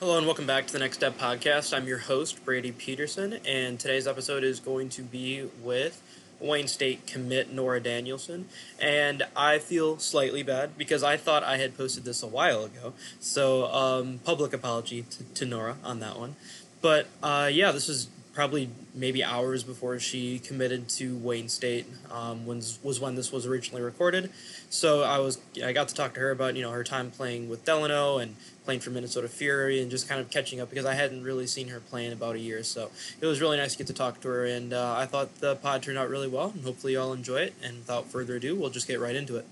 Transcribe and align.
Hello 0.00 0.16
and 0.16 0.24
welcome 0.24 0.46
back 0.46 0.66
to 0.66 0.72
the 0.72 0.78
Next 0.78 0.96
Step 0.96 1.18
podcast. 1.18 1.76
I'm 1.76 1.86
your 1.86 1.98
host, 1.98 2.42
Brady 2.42 2.72
Peterson, 2.72 3.34
and 3.46 3.78
today's 3.78 4.06
episode 4.06 4.42
is 4.42 4.58
going 4.58 4.88
to 4.88 5.02
be 5.02 5.50
with 5.62 6.00
Wayne 6.40 6.68
State 6.68 7.06
commit 7.06 7.52
Norah 7.52 7.80
Danielson. 7.80 8.46
And 8.80 9.24
I 9.36 9.58
feel 9.58 9.98
slightly 9.98 10.42
bad 10.42 10.78
because 10.78 11.02
I 11.02 11.18
thought 11.18 11.44
I 11.44 11.58
had 11.58 11.76
posted 11.76 12.04
this 12.04 12.22
a 12.22 12.26
while 12.26 12.64
ago. 12.64 12.94
So, 13.20 13.66
um, 13.66 14.20
public 14.24 14.54
apology 14.54 15.02
to, 15.02 15.22
to 15.34 15.44
Norah 15.44 15.76
on 15.84 16.00
that 16.00 16.18
one. 16.18 16.36
But 16.80 17.06
uh, 17.22 17.50
yeah, 17.52 17.70
this 17.70 17.90
is 17.90 18.08
probably 18.40 18.70
maybe 18.94 19.22
hours 19.22 19.62
before 19.62 19.98
she 19.98 20.38
committed 20.38 20.88
to 20.88 21.14
Wayne 21.18 21.46
State 21.46 21.84
um, 22.10 22.46
was 22.46 22.78
was 22.82 22.98
when 22.98 23.14
this 23.14 23.30
was 23.30 23.44
originally 23.44 23.82
recorded. 23.82 24.30
So 24.70 25.02
I 25.02 25.18
was 25.18 25.36
I 25.62 25.74
got 25.74 25.88
to 25.88 25.94
talk 25.94 26.14
to 26.14 26.20
her 26.20 26.30
about 26.30 26.56
you 26.56 26.62
know 26.62 26.70
her 26.70 26.82
time 26.82 27.10
playing 27.10 27.50
with 27.50 27.66
Delano 27.66 28.16
and 28.16 28.36
playing 28.64 28.80
for 28.80 28.88
Minnesota 28.88 29.28
Fury 29.28 29.82
and 29.82 29.90
just 29.90 30.08
kind 30.08 30.22
of 30.22 30.30
catching 30.30 30.58
up 30.58 30.70
because 30.70 30.86
I 30.86 30.94
hadn't 30.94 31.22
really 31.22 31.46
seen 31.46 31.68
her 31.68 31.80
play 31.80 32.06
in 32.06 32.14
about 32.14 32.34
a 32.34 32.38
year. 32.38 32.62
So 32.62 32.90
it 33.20 33.26
was 33.26 33.42
really 33.42 33.58
nice 33.58 33.72
to 33.72 33.78
get 33.78 33.88
to 33.88 33.92
talk 33.92 34.22
to 34.22 34.28
her 34.28 34.46
and 34.46 34.72
uh, 34.72 34.94
I 34.96 35.04
thought 35.04 35.40
the 35.40 35.56
pod 35.56 35.82
turned 35.82 35.98
out 35.98 36.08
really 36.08 36.28
well 36.28 36.52
and 36.54 36.64
hopefully 36.64 36.94
you 36.94 37.00
all 37.00 37.12
enjoy 37.12 37.42
it. 37.42 37.54
And 37.62 37.76
without 37.80 38.06
further 38.06 38.36
ado, 38.36 38.56
we'll 38.56 38.70
just 38.70 38.88
get 38.88 39.00
right 39.00 39.16
into 39.16 39.36
it. 39.36 39.46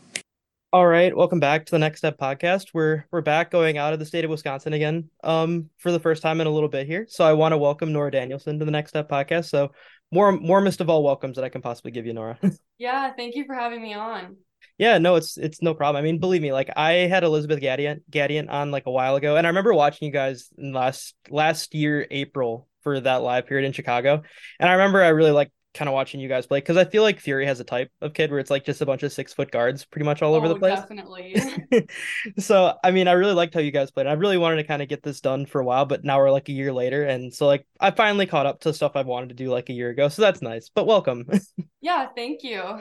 All 0.71 0.87
right, 0.87 1.17
welcome 1.17 1.41
back 1.41 1.65
to 1.65 1.71
the 1.71 1.79
Next 1.79 2.01
Step 2.01 2.19
podcast. 2.19 2.75
We're 2.75 3.07
we're 3.11 3.23
back 3.23 3.51
going 3.51 3.79
out 3.79 3.95
of 3.95 3.99
the 3.99 4.05
state 4.05 4.27
of 4.27 4.31
Wisconsin 4.31 4.75
again, 4.75 5.09
um, 5.25 5.71
for 5.79 5.91
the 5.91 5.99
first 5.99 6.21
time 6.21 6.43
in 6.43 6.47
a 6.47 6.51
little 6.51 6.69
bit 6.69 6.87
here. 6.87 7.07
So 7.09 7.25
I 7.25 7.33
want 7.33 7.53
to 7.53 7.57
welcome 7.57 7.91
Norah 7.91 8.11
Danielson 8.11 8.59
to 8.59 8.67
the 8.67 8.71
Next 8.71 8.91
Step 8.91 9.09
podcast. 9.09 9.49
So 9.49 9.73
more 10.13 10.37
warmest 10.39 10.83
of 10.83 10.91
all 10.91 11.03
welcomes 11.03 11.37
that 11.37 11.45
I 11.45 11.49
can 11.49 11.63
possibly 11.63 11.91
give 11.91 12.05
you, 12.05 12.13
Norah. 12.13 12.39
yeah, 12.79 13.11
thank 13.15 13.35
you 13.35 13.47
for 13.47 13.55
having 13.55 13.81
me 13.81 13.95
on. 13.95 14.37
Yeah, 14.77 14.99
no, 14.99 15.15
it's 15.15 15.39
it's 15.39 15.63
no 15.63 15.73
problem. 15.73 16.03
I 16.03 16.05
mean, 16.05 16.19
believe 16.19 16.43
me, 16.43 16.53
like 16.53 16.69
I 16.77 16.93
had 16.93 17.25
Elizabeth 17.25 17.61
Gadian 17.61 18.03
Gadian 18.11 18.51
on 18.51 18.71
like 18.71 18.85
a 18.85 18.91
while 18.91 19.17
ago, 19.17 19.37
and 19.37 19.47
I 19.47 19.51
remember 19.51 19.73
watching 19.73 20.05
you 20.05 20.13
guys 20.13 20.51
last 20.59 21.15
last 21.31 21.75
year 21.75 22.07
April 22.11 22.69
for 22.83 23.01
that 23.01 23.23
live 23.23 23.47
period 23.47 23.67
in 23.67 23.73
Chicago, 23.73 24.23
and 24.61 24.69
I 24.69 24.75
remember 24.75 25.03
I 25.03 25.09
really 25.09 25.31
like 25.31 25.51
kind 25.75 25.89
of 25.89 25.95
watching 25.95 26.21
you 26.21 26.29
guys 26.29 26.47
play 26.47 26.59
because 26.59 26.77
I 26.77 26.85
feel 26.85 27.03
like 27.03 27.21
Fury 27.21 27.47
has 27.47 27.61
a 27.61 27.65
type 27.65 27.91
of 28.01 28.15
kid 28.15 28.31
where 28.31 28.41
it's 28.41 28.51
like 28.51 28.65
just 28.65 28.81
a 28.81 28.87
bunch 28.87 29.03
of 29.03 29.13
six 29.13 29.33
foot 29.33 29.51
guards 29.51 29.85
pretty 29.85 30.05
much 30.05 30.23
all 30.23 30.35
oh, 30.35 30.37
over 30.37 30.49
the 30.49 30.55
oh, 30.55 30.59
place. 30.59 30.79
Definitely. 30.79 31.37
so 32.39 32.75
I 32.83 32.91
mean, 32.91 33.09
I 33.09 33.13
really 33.13 33.35
liked 33.35 33.55
how 33.55 33.61
you 33.61 33.71
guys 33.71 33.91
played. 33.91 34.07
I 34.07 34.13
really 34.13 34.39
wanted 34.39 34.57
to 34.57 34.65
kind 34.65 34.83
of 34.83 34.89
get 34.89 35.03
this 35.03 35.21
done 35.21 35.47
for 35.47 35.61
a 35.61 35.65
while, 35.65 35.85
but 35.85 36.05
now 36.05 36.19
we're 36.19 36.31
like 36.31 36.49
a 36.49 36.53
year 36.53 36.73
later, 36.73 37.05
and 37.05 37.33
so 37.33 37.47
like 37.47 37.67
I 37.81 37.91
finally 37.91 38.27
caught 38.27 38.47
up 38.47 38.61
to 38.61 38.73
stuff 38.73 38.93
I 38.97 39.03
wanted 39.03 39.31
to 39.31 39.35
do 39.35 39.51
like 39.51 39.69
a 39.69 39.75
year 39.75 39.91
ago. 39.91 40.09
So 40.09 40.23
that's 40.23 40.43
nice. 40.43 40.71
But 40.75 40.87
welcome. 40.87 41.27
yeah, 41.81 42.09
thank 42.17 42.43
you. 42.43 42.81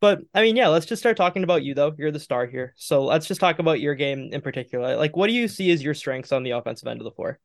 But 0.00 0.20
I 0.34 0.42
mean, 0.42 0.56
yeah, 0.56 0.68
let's 0.68 0.86
just 0.86 1.02
start 1.02 1.16
talking 1.16 1.42
about 1.42 1.64
you 1.64 1.74
though. 1.74 1.92
You're 1.98 2.12
the 2.12 2.20
star 2.20 2.46
here. 2.46 2.72
So 2.76 3.04
let's 3.04 3.26
just 3.26 3.40
talk 3.40 3.58
about 3.58 3.80
your 3.80 3.94
game 3.94 4.30
in 4.32 4.40
particular. 4.40 4.96
Like, 4.96 5.16
what 5.16 5.26
do 5.26 5.32
you 5.32 5.48
see 5.48 5.70
as 5.72 5.82
your 5.82 5.94
strengths 5.94 6.32
on 6.32 6.44
the 6.44 6.52
offensive 6.52 6.86
end 6.86 7.00
of 7.00 7.04
the 7.04 7.10
floor? 7.10 7.38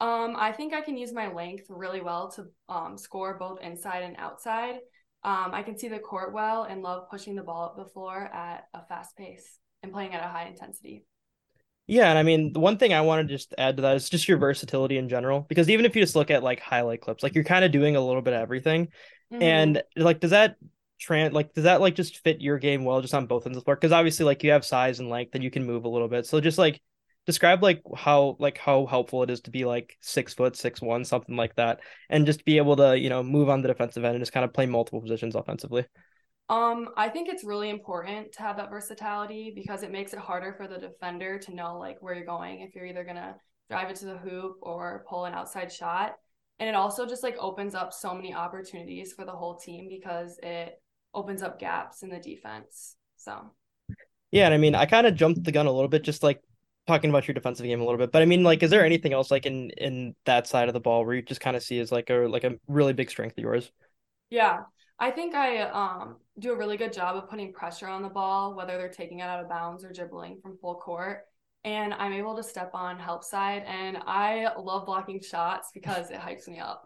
Um, 0.00 0.34
I 0.36 0.52
think 0.52 0.74
I 0.74 0.82
can 0.82 0.96
use 0.96 1.12
my 1.12 1.32
length 1.32 1.66
really 1.68 2.02
well 2.02 2.30
to 2.32 2.46
um, 2.68 2.98
score 2.98 3.38
both 3.38 3.60
inside 3.60 4.02
and 4.02 4.16
outside. 4.18 4.76
Um, 5.24 5.50
I 5.52 5.62
can 5.62 5.78
see 5.78 5.88
the 5.88 5.98
court 5.98 6.32
well 6.32 6.64
and 6.64 6.82
love 6.82 7.10
pushing 7.10 7.34
the 7.34 7.42
ball 7.42 7.64
up 7.64 7.76
the 7.76 7.90
floor 7.90 8.30
at 8.32 8.66
a 8.74 8.84
fast 8.86 9.16
pace 9.16 9.58
and 9.82 9.92
playing 9.92 10.14
at 10.14 10.24
a 10.24 10.28
high 10.28 10.46
intensity. 10.46 11.04
Yeah, 11.88 12.10
and 12.10 12.18
I 12.18 12.24
mean, 12.24 12.52
the 12.52 12.60
one 12.60 12.78
thing 12.78 12.92
I 12.92 13.00
want 13.00 13.26
to 13.26 13.34
just 13.34 13.54
add 13.56 13.76
to 13.76 13.82
that 13.82 13.96
is 13.96 14.10
just 14.10 14.28
your 14.28 14.38
versatility 14.38 14.98
in 14.98 15.08
general. 15.08 15.46
Because 15.48 15.70
even 15.70 15.86
if 15.86 15.94
you 15.94 16.02
just 16.02 16.16
look 16.16 16.30
at 16.30 16.42
like 16.42 16.60
highlight 16.60 17.00
clips, 17.00 17.22
like 17.22 17.34
you're 17.34 17.44
kind 17.44 17.64
of 17.64 17.70
doing 17.70 17.96
a 17.96 18.04
little 18.04 18.22
bit 18.22 18.34
of 18.34 18.40
everything. 18.40 18.88
Mm-hmm. 19.32 19.42
And 19.42 19.82
like, 19.96 20.20
does 20.20 20.32
that 20.32 20.56
trans 20.98 21.32
like 21.32 21.52
does 21.54 21.64
that 21.64 21.80
like 21.80 21.94
just 21.94 22.18
fit 22.18 22.40
your 22.40 22.58
game 22.58 22.84
well 22.84 23.02
just 23.02 23.14
on 23.14 23.26
both 23.26 23.46
ends 23.46 23.56
of 23.56 23.62
the 23.62 23.64
floor? 23.64 23.76
Because 23.76 23.92
obviously, 23.92 24.26
like 24.26 24.42
you 24.42 24.50
have 24.50 24.64
size 24.64 24.98
and 24.98 25.08
length, 25.08 25.34
and 25.34 25.44
you 25.44 25.50
can 25.50 25.64
move 25.64 25.84
a 25.84 25.88
little 25.88 26.08
bit. 26.08 26.26
So 26.26 26.40
just 26.40 26.58
like 26.58 26.80
describe 27.26 27.62
like 27.62 27.82
how 27.96 28.36
like 28.38 28.56
how 28.56 28.86
helpful 28.86 29.22
it 29.24 29.30
is 29.30 29.40
to 29.42 29.50
be 29.50 29.64
like 29.64 29.96
six 30.00 30.32
foot 30.32 30.56
six 30.56 30.80
one 30.80 31.04
something 31.04 31.36
like 31.36 31.54
that 31.56 31.80
and 32.08 32.24
just 32.24 32.44
be 32.44 32.56
able 32.56 32.76
to 32.76 32.98
you 32.98 33.10
know 33.10 33.22
move 33.22 33.50
on 33.50 33.60
the 33.60 33.68
defensive 33.68 34.04
end 34.04 34.14
and 34.14 34.22
just 34.22 34.32
kind 34.32 34.44
of 34.44 34.52
play 34.52 34.64
multiple 34.64 35.02
positions 35.02 35.34
offensively. 35.34 35.84
Um 36.48 36.90
i 36.96 37.08
think 37.08 37.28
it's 37.28 37.42
really 37.44 37.68
important 37.68 38.32
to 38.32 38.42
have 38.42 38.56
that 38.58 38.70
versatility 38.70 39.52
because 39.54 39.82
it 39.82 39.90
makes 39.90 40.12
it 40.12 40.20
harder 40.20 40.54
for 40.56 40.68
the 40.68 40.78
defender 40.78 41.38
to 41.40 41.54
know 41.54 41.78
like 41.78 41.96
where 42.00 42.14
you're 42.14 42.24
going 42.24 42.60
if 42.60 42.74
you're 42.74 42.86
either 42.86 43.02
gonna 43.02 43.34
drive 43.68 43.90
it 43.90 43.96
to 43.96 44.06
the 44.06 44.18
hoop 44.18 44.58
or 44.62 45.04
pull 45.08 45.24
an 45.24 45.34
outside 45.34 45.72
shot 45.72 46.14
and 46.60 46.68
it 46.68 46.76
also 46.76 47.04
just 47.04 47.24
like 47.24 47.36
opens 47.38 47.74
up 47.74 47.92
so 47.92 48.14
many 48.14 48.32
opportunities 48.32 49.12
for 49.12 49.24
the 49.24 49.32
whole 49.32 49.56
team 49.56 49.88
because 49.90 50.38
it 50.42 50.80
opens 51.12 51.42
up 51.42 51.58
gaps 51.58 52.04
in 52.04 52.10
the 52.10 52.20
defense 52.20 52.94
so. 53.16 53.50
Yeah 54.30 54.44
and 54.44 54.54
i 54.54 54.58
mean 54.58 54.76
i 54.76 54.86
kind 54.86 55.08
of 55.08 55.16
jumped 55.16 55.42
the 55.42 55.50
gun 55.50 55.66
a 55.66 55.72
little 55.72 55.88
bit 55.88 56.04
just 56.04 56.22
like 56.22 56.40
talking 56.86 57.10
about 57.10 57.26
your 57.26 57.34
defensive 57.34 57.66
game 57.66 57.80
a 57.80 57.84
little 57.84 57.98
bit, 57.98 58.12
but 58.12 58.22
I 58.22 58.24
mean, 58.24 58.44
like, 58.44 58.62
is 58.62 58.70
there 58.70 58.84
anything 58.84 59.12
else 59.12 59.30
like 59.30 59.46
in 59.46 59.70
in 59.70 60.14
that 60.24 60.46
side 60.46 60.68
of 60.68 60.74
the 60.74 60.80
ball 60.80 61.04
where 61.04 61.14
you 61.14 61.22
just 61.22 61.40
kind 61.40 61.56
of 61.56 61.62
see 61.62 61.78
as 61.80 61.90
like 61.90 62.10
a 62.10 62.14
like 62.14 62.44
a 62.44 62.54
really 62.68 62.92
big 62.92 63.10
strength 63.10 63.36
of 63.36 63.42
yours? 63.42 63.70
Yeah, 64.30 64.60
I 64.98 65.10
think 65.10 65.34
I 65.34 65.62
um 65.62 66.16
do 66.38 66.52
a 66.52 66.56
really 66.56 66.76
good 66.76 66.92
job 66.92 67.16
of 67.16 67.28
putting 67.28 67.52
pressure 67.52 67.88
on 67.88 68.02
the 68.02 68.08
ball, 68.08 68.54
whether 68.54 68.76
they're 68.76 68.88
taking 68.88 69.20
it 69.20 69.24
out 69.24 69.40
of 69.40 69.48
bounds 69.48 69.84
or 69.84 69.92
dribbling 69.92 70.38
from 70.40 70.56
full 70.58 70.76
court. 70.76 71.24
And 71.64 71.92
I'm 71.94 72.12
able 72.12 72.36
to 72.36 72.44
step 72.44 72.70
on 72.74 72.96
help 72.96 73.24
side, 73.24 73.64
and 73.66 73.98
I 74.06 74.54
love 74.56 74.86
blocking 74.86 75.20
shots 75.20 75.70
because 75.74 76.10
it 76.10 76.20
hypes 76.20 76.46
me 76.46 76.60
up. 76.60 76.84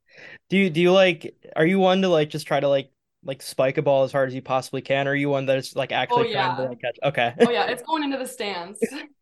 do 0.48 0.56
you 0.56 0.68
do 0.68 0.80
you 0.80 0.92
like? 0.92 1.36
Are 1.54 1.66
you 1.66 1.78
one 1.78 2.02
to 2.02 2.08
like 2.08 2.30
just 2.30 2.46
try 2.46 2.58
to 2.58 2.68
like 2.68 2.90
like 3.22 3.42
spike 3.42 3.78
a 3.78 3.82
ball 3.82 4.02
as 4.02 4.10
hard 4.10 4.28
as 4.28 4.34
you 4.34 4.42
possibly 4.42 4.82
can, 4.82 5.06
or 5.06 5.12
are 5.12 5.14
you 5.14 5.28
one 5.28 5.46
that's 5.46 5.76
like 5.76 5.92
actually 5.92 6.28
oh, 6.28 6.30
yeah. 6.30 6.46
trying 6.46 6.56
to 6.56 6.68
like 6.70 6.80
catch? 6.80 6.98
Okay. 7.04 7.34
oh 7.40 7.50
yeah, 7.50 7.66
it's 7.66 7.82
going 7.82 8.02
into 8.02 8.18
the 8.18 8.26
stands. 8.26 8.80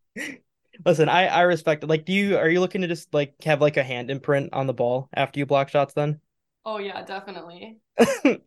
Listen, 0.84 1.08
I 1.08 1.26
I 1.26 1.42
respect 1.42 1.84
it. 1.84 1.88
Like, 1.88 2.04
do 2.04 2.12
you 2.12 2.36
are 2.36 2.48
you 2.48 2.60
looking 2.60 2.80
to 2.80 2.88
just 2.88 3.12
like 3.14 3.34
have 3.44 3.60
like 3.60 3.76
a 3.76 3.84
hand 3.84 4.10
imprint 4.10 4.52
on 4.52 4.66
the 4.66 4.74
ball 4.74 5.08
after 5.14 5.38
you 5.38 5.46
block 5.46 5.68
shots? 5.68 5.94
Then. 5.94 6.20
Oh 6.64 6.78
yeah, 6.78 7.02
definitely. 7.02 7.78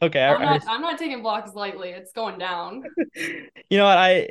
okay, 0.01 0.23
I'm, 0.23 0.41
I, 0.41 0.57
not, 0.57 0.67
I, 0.67 0.75
am 0.75 0.81
not 0.81 0.97
taking 0.97 1.21
blocks 1.21 1.53
lightly. 1.53 1.89
It's 1.89 2.11
going 2.11 2.37
down. 2.37 2.83
you 3.15 3.77
know 3.77 3.85
what? 3.85 3.97
I 3.97 4.29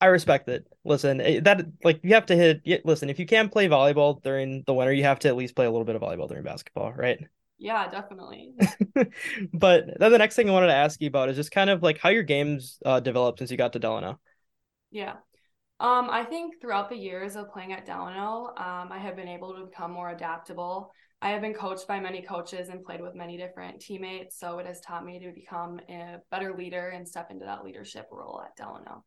I 0.00 0.06
respect 0.06 0.48
it. 0.48 0.66
Listen, 0.84 1.20
eh, 1.20 1.40
that 1.40 1.64
like 1.84 2.00
you 2.02 2.14
have 2.14 2.26
to 2.26 2.36
hit. 2.36 2.84
Listen, 2.84 3.08
if 3.08 3.18
you 3.18 3.26
can't 3.26 3.52
play 3.52 3.68
volleyball 3.68 4.22
during 4.22 4.64
the 4.66 4.74
winter, 4.74 4.92
you 4.92 5.04
have 5.04 5.20
to 5.20 5.28
at 5.28 5.36
least 5.36 5.54
play 5.54 5.66
a 5.66 5.70
little 5.70 5.84
bit 5.84 5.96
of 5.96 6.02
volleyball 6.02 6.28
during 6.28 6.42
basketball, 6.42 6.92
right? 6.92 7.20
Yeah, 7.58 7.90
definitely. 7.90 8.54
but 9.52 9.84
then 9.98 10.10
the 10.10 10.18
next 10.18 10.34
thing 10.34 10.48
I 10.48 10.52
wanted 10.52 10.68
to 10.68 10.74
ask 10.74 11.00
you 11.00 11.08
about 11.08 11.28
is 11.28 11.36
just 11.36 11.50
kind 11.50 11.68
of 11.68 11.82
like 11.82 11.98
how 11.98 12.08
your 12.08 12.22
games 12.22 12.78
uh, 12.84 13.00
developed 13.00 13.38
since 13.38 13.50
you 13.50 13.58
got 13.58 13.74
to 13.74 13.78
Delano. 13.78 14.18
Yeah. 14.90 15.16
Um, 15.80 16.10
I 16.10 16.24
think 16.24 16.60
throughout 16.60 16.90
the 16.90 16.96
years 16.96 17.36
of 17.36 17.50
playing 17.50 17.72
at 17.72 17.86
Delano, 17.86 18.52
um, 18.58 18.92
I 18.92 18.98
have 18.98 19.16
been 19.16 19.28
able 19.28 19.54
to 19.54 19.64
become 19.64 19.90
more 19.92 20.10
adaptable. 20.10 20.92
I 21.22 21.30
have 21.30 21.40
been 21.40 21.54
coached 21.54 21.88
by 21.88 21.98
many 22.00 22.20
coaches 22.20 22.68
and 22.68 22.84
played 22.84 23.00
with 23.00 23.14
many 23.14 23.38
different 23.38 23.80
teammates, 23.80 24.38
so 24.38 24.58
it 24.58 24.66
has 24.66 24.80
taught 24.82 25.06
me 25.06 25.18
to 25.20 25.32
become 25.32 25.80
a 25.88 26.18
better 26.30 26.54
leader 26.54 26.90
and 26.90 27.08
step 27.08 27.30
into 27.30 27.46
that 27.46 27.64
leadership 27.64 28.08
role 28.12 28.42
at 28.44 28.54
Delano. 28.56 29.04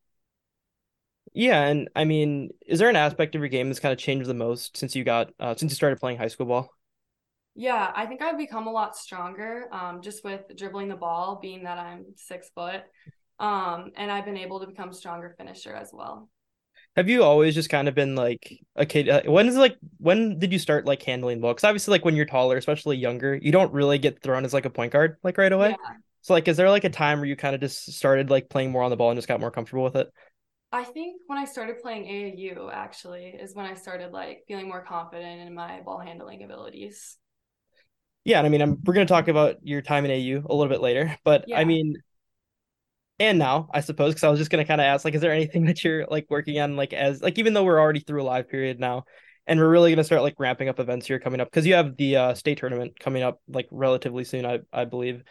Yeah, 1.34 1.64
and 1.64 1.90
I 1.96 2.06
mean, 2.06 2.50
is 2.66 2.80
there 2.80 2.90
an 2.90 2.96
aspect 2.96 3.36
of 3.36 3.42
your 3.42 3.50
game 3.50 3.68
that's 3.68 3.80
kind 3.80 3.94
of 3.94 4.00
changed 4.00 4.28
the 4.28 4.34
most 4.34 4.76
since 4.76 4.96
you 4.96 5.04
got 5.04 5.32
uh, 5.40 5.56
since 5.56 5.72
you 5.72 5.76
started 5.76 6.00
playing 6.00 6.18
high 6.18 6.28
school 6.28 6.48
ball? 6.48 6.70
Yeah, 7.56 7.92
I 7.96 8.08
think 8.08 8.24
I've 8.24 8.38
become 8.38 8.66
a 8.66 8.72
lot 8.72 8.96
stronger 8.98 9.68
um, 9.72 10.02
just 10.02 10.24
with 10.24 10.42
dribbling 10.58 10.90
the 10.90 10.96
ball, 10.96 11.40
being 11.40 11.64
that 11.64 11.78
I'm 11.78 12.06
six 12.16 12.50
foot, 12.50 12.82
um, 13.40 13.92
and 13.96 14.12
I've 14.12 14.26
been 14.26 14.38
able 14.38 14.60
to 14.60 14.68
become 14.68 14.92
stronger 14.92 15.36
finisher 15.38 15.76
as 15.76 15.92
well. 15.94 16.30
Have 16.96 17.10
you 17.10 17.24
always 17.24 17.56
just 17.56 17.70
kind 17.70 17.88
of 17.88 17.96
been 17.96 18.16
like 18.16 18.60
a 18.76 18.86
kid? 18.86 19.10
Uh, 19.10 19.24
when 19.26 19.48
is 19.48 19.56
like 19.56 19.78
when 19.98 20.38
did 20.38 20.54
you 20.54 20.60
start 20.60 20.86
like 20.86 21.02
handling? 21.02 21.42
Because 21.42 21.64
obviously, 21.64 21.92
like 21.94 22.06
when 22.06 22.16
you're 22.16 22.26
taller, 22.26 22.58
especially 22.58 22.98
younger, 22.98 23.36
you 23.36 23.52
don't 23.52 23.74
really 23.74 23.98
get 23.98 24.22
thrown 24.22 24.46
as 24.46 24.54
like 24.54 24.66
a 24.66 24.70
point 24.70 24.94
guard 24.94 25.18
like 25.24 25.38
right 25.38 25.52
away. 25.52 25.70
Yeah. 25.70 25.96
So 26.22 26.34
like, 26.34 26.48
is 26.48 26.56
there 26.56 26.70
like 26.70 26.84
a 26.84 26.90
time 26.90 27.20
where 27.20 27.28
you 27.28 27.36
kind 27.36 27.56
of 27.56 27.62
just 27.62 27.94
started 27.94 28.30
like 28.30 28.48
playing 28.48 28.72
more 28.72 28.84
on 28.84 28.92
the 28.92 28.96
ball 28.96 29.10
and 29.10 29.18
just 29.18 29.28
got 29.28 29.40
more 29.40 29.52
comfortable 29.52 29.84
with 29.84 29.96
it? 29.96 30.12
I 30.72 30.84
think 30.84 31.22
when 31.28 31.38
I 31.38 31.46
started 31.46 31.82
playing 31.82 32.06
AAU, 32.06 32.70
actually, 32.70 33.26
is 33.26 33.56
when 33.56 33.66
I 33.66 33.74
started 33.74 34.12
like 34.12 34.44
feeling 34.48 34.68
more 34.68 34.84
confident 34.84 35.42
in 35.42 35.54
my 35.54 35.82
ball 35.82 36.00
handling 36.00 36.44
abilities. 36.44 37.18
Yeah, 38.24 38.38
and 38.38 38.48
I 38.48 38.50
mean, 38.50 38.62
I'm, 38.62 38.78
we're 38.84 38.94
gonna 38.94 39.06
talk 39.06 39.28
about 39.28 39.58
your 39.64 39.82
time 39.82 40.06
in 40.06 40.12
AU 40.12 40.44
a 40.48 40.54
little 40.54 40.70
bit 40.70 40.82
later, 40.82 41.18
but 41.24 41.46
yeah. 41.48 41.60
I 41.60 41.66
mean, 41.66 41.98
and 43.24 43.40
now 43.40 43.70
I 43.74 43.80
suppose 43.80 44.14
because 44.14 44.26
I 44.26 44.30
was 44.30 44.38
just 44.38 44.52
gonna 44.52 44.66
kind 44.66 44.82
of 44.82 44.86
ask 44.86 45.06
like, 45.06 45.14
is 45.14 45.22
there 45.22 45.32
anything 45.32 45.66
that 45.68 45.82
you're 45.84 46.06
like 46.08 46.28
working 46.30 46.60
on 46.60 46.76
like 46.76 46.92
as 46.94 47.22
like 47.22 47.40
even 47.40 47.54
though 47.54 47.64
we're 47.64 47.80
already 47.80 48.02
through 48.02 48.22
a 48.22 48.26
live 48.26 48.50
period 48.50 48.80
now, 48.80 49.06
and 49.48 49.60
we're 49.60 49.70
really 49.70 49.92
gonna 49.92 50.04
start 50.04 50.22
like 50.24 50.40
ramping 50.40 50.68
up 50.68 50.80
events 50.80 51.08
here 51.08 51.20
coming 51.20 51.40
up 51.40 51.50
because 51.50 51.66
you 51.66 51.74
have 51.76 51.96
the 51.96 52.18
uh, 52.18 52.34
state 52.34 52.58
tournament 52.58 53.00
coming 53.00 53.24
up 53.24 53.42
like 53.48 53.68
relatively 53.72 54.26
soon, 54.26 54.46
I 54.46 54.60
I 54.74 54.84
believe. 54.86 55.24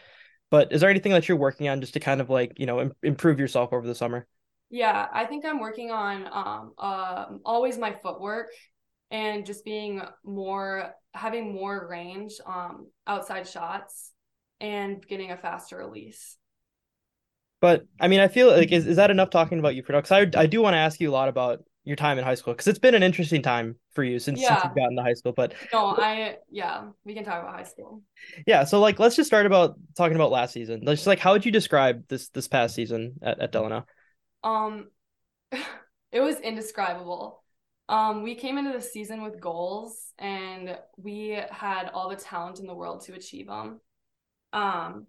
But 0.49 0.71
is 0.71 0.81
there 0.81 0.89
anything 0.89 1.11
that 1.11 1.27
you're 1.27 1.37
working 1.37 1.69
on 1.69 1.81
just 1.81 1.93
to 1.93 1.99
kind 1.99 2.19
of 2.19 2.31
like 2.31 2.53
you 2.57 2.65
know 2.65 2.81
Im- 2.81 2.93
improve 3.03 3.39
yourself 3.39 3.73
over 3.73 3.85
the 3.85 3.95
summer? 3.95 4.27
Yeah, 4.71 5.07
I 5.13 5.25
think 5.25 5.45
I'm 5.45 5.59
working 5.59 5.91
on 5.91 6.27
um 6.31 6.73
uh, 6.79 7.25
always 7.45 7.77
my 7.77 7.93
footwork 8.01 8.47
and 9.11 9.45
just 9.45 9.63
being 9.63 10.01
more 10.23 10.95
having 11.13 11.53
more 11.53 11.87
range 11.87 12.33
um 12.47 12.87
outside 13.05 13.47
shots 13.47 14.13
and 14.59 15.05
getting 15.05 15.29
a 15.29 15.37
faster 15.37 15.77
release. 15.77 16.37
But 17.63 17.85
I 17.97 18.09
mean, 18.09 18.19
I 18.19 18.27
feel 18.27 18.49
like 18.49 18.73
is, 18.73 18.85
is 18.85 18.97
that 18.97 19.09
enough 19.09 19.29
talking 19.29 19.57
about 19.57 19.73
you 19.73 19.83
for 19.83 19.93
now? 19.93 20.01
Because 20.01 20.11
I 20.35 20.41
I 20.41 20.47
do 20.47 20.61
want 20.61 20.73
to 20.73 20.79
ask 20.79 20.99
you 20.99 21.09
a 21.09 21.13
lot 21.13 21.29
about 21.29 21.63
your 21.85 21.95
time 21.95 22.17
in 22.17 22.25
high 22.25 22.35
school 22.35 22.51
because 22.51 22.67
it's 22.67 22.77
been 22.77 22.93
an 22.93 23.03
interesting 23.03 23.41
time 23.41 23.77
for 23.93 24.03
you 24.03 24.19
since, 24.19 24.41
yeah. 24.41 24.49
since 24.49 24.65
you've 24.65 24.75
gotten 24.75 24.97
to 24.97 25.01
high 25.01 25.13
school. 25.13 25.31
But 25.31 25.53
no, 25.71 25.95
I 25.97 26.39
yeah, 26.51 26.89
we 27.05 27.13
can 27.13 27.23
talk 27.23 27.41
about 27.41 27.55
high 27.55 27.63
school. 27.63 28.01
Yeah, 28.45 28.65
so 28.65 28.81
like 28.81 28.99
let's 28.99 29.15
just 29.15 29.27
start 29.27 29.45
about 29.45 29.75
talking 29.95 30.15
about 30.17 30.29
last 30.29 30.51
season. 30.51 30.81
Let's 30.83 30.99
just 30.99 31.07
like 31.07 31.19
how 31.19 31.31
would 31.31 31.45
you 31.45 31.53
describe 31.53 32.05
this 32.09 32.27
this 32.31 32.49
past 32.49 32.75
season 32.75 33.13
at, 33.21 33.39
at 33.39 33.53
Delano? 33.53 33.85
Um 34.43 34.89
it 36.11 36.19
was 36.19 36.41
indescribable. 36.41 37.45
Um, 37.87 38.23
we 38.23 38.35
came 38.35 38.57
into 38.57 38.73
the 38.73 38.81
season 38.81 39.23
with 39.23 39.39
goals 39.39 40.11
and 40.19 40.77
we 40.97 41.39
had 41.49 41.91
all 41.93 42.09
the 42.09 42.17
talent 42.17 42.59
in 42.59 42.67
the 42.67 42.75
world 42.75 43.05
to 43.05 43.13
achieve 43.13 43.47
them. 43.47 43.79
Um, 44.51 45.07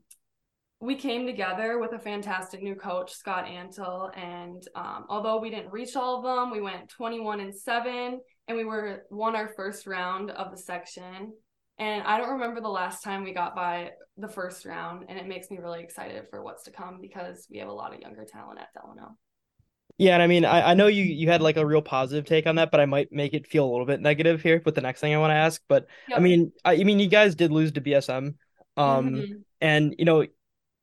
we 0.80 0.96
came 0.96 1.26
together 1.26 1.78
with 1.78 1.92
a 1.92 1.98
fantastic 1.98 2.62
new 2.62 2.74
coach, 2.74 3.12
Scott 3.12 3.46
Antle, 3.46 4.16
and 4.16 4.62
um, 4.74 5.06
although 5.08 5.40
we 5.40 5.50
didn't 5.50 5.72
reach 5.72 5.96
all 5.96 6.18
of 6.18 6.24
them, 6.24 6.50
we 6.50 6.60
went 6.60 6.88
21 6.90 7.40
and 7.40 7.54
seven, 7.54 8.20
and 8.48 8.56
we 8.56 8.64
were 8.64 9.04
won 9.10 9.34
our 9.36 9.48
first 9.56 9.86
round 9.86 10.30
of 10.30 10.50
the 10.50 10.58
section. 10.58 11.32
And 11.78 12.04
I 12.04 12.18
don't 12.18 12.30
remember 12.30 12.60
the 12.60 12.68
last 12.68 13.02
time 13.02 13.24
we 13.24 13.32
got 13.32 13.56
by 13.56 13.90
the 14.16 14.28
first 14.28 14.64
round, 14.64 15.06
and 15.08 15.18
it 15.18 15.26
makes 15.26 15.50
me 15.50 15.58
really 15.58 15.82
excited 15.82 16.24
for 16.30 16.42
what's 16.42 16.64
to 16.64 16.70
come 16.70 16.98
because 17.00 17.46
we 17.50 17.58
have 17.58 17.68
a 17.68 17.72
lot 17.72 17.94
of 17.94 18.00
younger 18.00 18.24
talent 18.24 18.60
at 18.60 18.68
Delano. 18.74 19.16
Yeah, 19.96 20.14
and 20.14 20.22
I 20.22 20.26
mean, 20.26 20.44
I, 20.44 20.70
I 20.70 20.74
know 20.74 20.88
you 20.88 21.04
you 21.04 21.28
had 21.28 21.40
like 21.40 21.56
a 21.56 21.64
real 21.64 21.82
positive 21.82 22.24
take 22.24 22.46
on 22.46 22.56
that, 22.56 22.70
but 22.70 22.80
I 22.80 22.86
might 22.86 23.12
make 23.12 23.32
it 23.32 23.46
feel 23.46 23.64
a 23.64 23.70
little 23.70 23.86
bit 23.86 24.00
negative 24.00 24.42
here 24.42 24.60
with 24.64 24.74
the 24.74 24.80
next 24.80 25.00
thing 25.00 25.14
I 25.14 25.18
want 25.18 25.30
to 25.30 25.36
ask. 25.36 25.62
But 25.68 25.86
yep. 26.08 26.18
I 26.18 26.20
mean, 26.20 26.52
I, 26.64 26.74
I 26.74 26.84
mean, 26.84 26.98
you 26.98 27.08
guys 27.08 27.34
did 27.36 27.52
lose 27.52 27.72
to 27.72 27.80
BSM, 27.80 28.34
um, 28.76 29.10
mm-hmm. 29.10 29.32
and 29.60 29.94
you 29.98 30.04
know, 30.04 30.26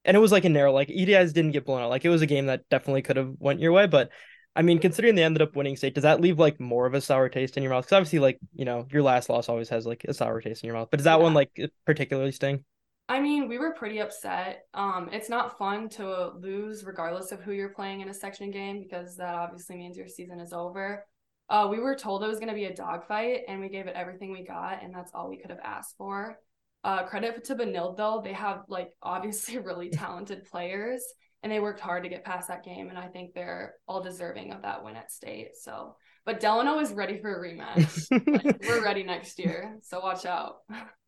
and 0.06 0.18
it 0.18 0.20
was 0.20 0.32
like 0.32 0.46
a 0.46 0.50
narrow, 0.50 0.72
like 0.72 0.90
EDIs 0.90 1.34
didn't 1.34 1.52
get 1.52 1.66
blown 1.66 1.82
out. 1.82 1.90
Like 1.90 2.06
it 2.06 2.10
was 2.10 2.22
a 2.22 2.28
game 2.28 2.48
that 2.48 2.68
definitely 2.70 3.02
could 3.02 3.18
have 3.18 3.34
went 3.40 3.60
your 3.60 3.72
way, 3.72 3.88
but 3.88 4.10
I 4.56 4.64
mean, 4.64 4.80
considering 4.80 5.16
they 5.16 5.24
ended 5.24 5.42
up 5.42 5.56
winning 5.56 5.78
state, 5.78 5.96
does 5.96 6.04
that 6.04 6.20
leave 6.20 6.38
like 6.38 6.60
more 6.60 6.86
of 6.86 6.94
a 6.94 7.02
sour 7.02 7.30
taste 7.30 7.56
in 7.56 7.64
your 7.64 7.72
mouth? 7.72 7.86
Because 7.86 7.96
obviously, 7.96 8.20
like 8.20 8.40
you 8.54 8.66
know, 8.66 8.86
your 8.92 9.02
last 9.02 9.30
loss 9.30 9.48
always 9.48 9.70
has 9.70 9.86
like 9.86 10.04
a 10.08 10.14
sour 10.14 10.42
taste 10.42 10.64
in 10.64 10.68
your 10.68 10.76
mouth. 10.76 10.90
But 10.92 10.98
does 10.98 11.06
that 11.06 11.18
yeah. 11.18 11.24
one 11.24 11.34
like 11.34 11.58
particularly 11.86 12.34
sting? 12.34 12.66
I 13.08 13.20
mean, 13.20 13.48
we 13.48 13.58
were 13.58 13.74
pretty 13.74 14.00
upset. 14.00 14.66
Um, 14.74 15.10
it's 15.12 15.30
not 15.30 15.58
fun 15.58 15.90
to 15.90 16.32
lose 16.40 16.86
regardless 16.86 17.32
of 17.32 17.42
who 17.42 17.52
you're 17.52 17.70
playing 17.70 18.02
in 18.02 18.10
a 18.10 18.14
section 18.14 18.52
game 18.52 18.82
because 18.82 19.18
that 19.18 19.36
obviously 19.36 19.78
means 19.78 19.98
your 19.98 20.08
season 20.08 20.40
is 20.40 20.54
over. 20.54 21.06
Uh, 21.50 21.68
we 21.70 21.80
were 21.80 21.96
told 21.96 22.24
it 22.24 22.28
was 22.28 22.40
going 22.40 22.48
to 22.48 22.56
be 22.56 22.66
a 22.66 22.74
dogfight, 22.74 23.42
and 23.50 23.60
we 23.60 23.68
gave 23.68 23.88
it 23.88 23.96
everything 23.96 24.32
we 24.32 24.44
got, 24.44 24.82
and 24.82 24.94
that's 24.94 25.12
all 25.14 25.30
we 25.30 25.38
could 25.38 25.50
have 25.50 25.60
asked 25.62 25.96
for. 25.98 26.40
Uh, 26.84 27.04
credit 27.04 27.44
to 27.46 27.56
Benilde 27.56 27.98
though; 27.98 28.22
they 28.24 28.34
have 28.34 28.64
like 28.68 28.90
obviously 29.02 29.58
really 29.60 29.90
talented 29.90 30.46
players, 30.46 31.04
and 31.44 31.52
they 31.52 31.60
worked 31.60 31.80
hard 31.80 32.04
to 32.04 32.10
get 32.10 32.26
past 32.26 32.48
that 32.48 32.64
game, 32.64 32.90
and 32.90 32.98
I 32.98 33.08
think 33.08 33.34
they're 33.34 33.76
all 33.88 34.02
deserving 34.02 34.52
of 34.52 34.64
that 34.64 34.84
win 34.84 34.96
at 34.96 35.12
state. 35.12 35.52
So 35.56 35.96
but 36.26 36.40
Delano 36.40 36.80
is 36.80 36.92
ready 36.94 37.20
for 37.20 37.36
a 37.36 37.50
rematch. 37.50 38.08
like, 38.28 38.62
we're 38.62 38.84
ready 38.84 39.04
next 39.04 39.40
year, 39.40 39.78
so 39.82 40.00
watch 40.00 40.26
out. 40.26 40.58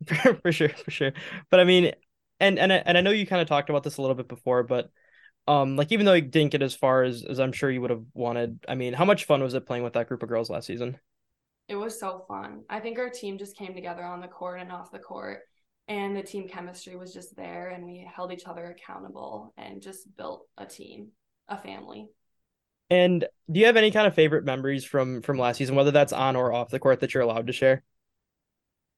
for, 0.08 0.36
for 0.42 0.52
sure, 0.52 0.70
for 0.70 0.92
sure. 0.92 1.14
But 1.52 1.60
I 1.60 1.66
mean, 1.66 1.92
and 2.40 2.58
and 2.58 2.72
and 2.72 2.98
I 2.98 3.02
know 3.02 3.12
you 3.12 3.28
kind 3.28 3.42
of 3.42 3.48
talked 3.48 3.70
about 3.70 3.84
this 3.84 3.98
a 3.98 4.02
little 4.02 4.16
bit 4.16 4.28
before, 4.28 4.64
but 4.64 4.90
um, 5.48 5.76
like 5.76 5.92
even 5.92 6.06
though 6.06 6.14
you 6.14 6.22
didn't 6.22 6.52
get 6.52 6.64
as 6.64 6.74
far 6.74 7.04
as 7.04 7.24
as 7.24 7.40
I'm 7.40 7.52
sure 7.52 7.70
you 7.70 7.82
would 7.82 7.92
have 7.92 8.04
wanted, 8.14 8.60
I 8.68 8.76
mean, 8.76 8.94
how 8.94 9.06
much 9.06 9.26
fun 9.26 9.44
was 9.44 9.54
it 9.54 9.68
playing 9.68 9.84
with 9.84 9.94
that 9.94 10.08
group 10.08 10.24
of 10.24 10.30
girls 10.30 10.50
last 10.50 10.66
season? 10.66 10.98
It 11.68 11.76
was 11.76 12.00
so 12.00 12.26
fun. 12.28 12.64
I 12.70 12.80
think 12.80 12.98
our 12.98 13.10
team 13.10 13.38
just 13.38 13.56
came 13.56 13.74
together 13.74 14.04
on 14.04 14.20
the 14.20 14.28
court 14.28 14.60
and 14.60 14.72
off 14.72 14.92
the 14.92 15.00
court, 15.00 15.42
and 15.88 16.16
the 16.16 16.24
team 16.24 16.48
chemistry 16.48 16.96
was 16.96 17.14
just 17.14 17.36
there, 17.36 17.70
and 17.70 17.86
we 17.86 18.08
held 18.14 18.32
each 18.32 18.46
other 18.46 18.66
accountable 18.66 19.54
and 19.58 19.82
just 19.82 20.16
built 20.16 20.48
a 20.58 20.66
team, 20.66 21.10
a 21.48 21.58
family. 21.58 22.08
And 22.90 23.26
do 23.52 23.60
you 23.60 23.66
have 23.66 23.78
any 23.78 23.92
kind 23.92 24.08
of 24.08 24.14
favorite 24.14 24.46
memories 24.46 24.86
from 24.86 25.22
from 25.22 25.38
last 25.38 25.58
season, 25.58 25.76
whether 25.76 25.92
that's 25.92 26.14
on 26.14 26.36
or 26.36 26.54
off 26.54 26.70
the 26.70 26.80
court 26.80 27.00
that 27.00 27.14
you're 27.14 27.24
allowed 27.24 27.48
to 27.48 27.54
share? 27.54 27.84